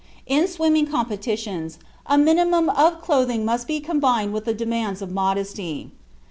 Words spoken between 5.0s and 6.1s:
of modesty.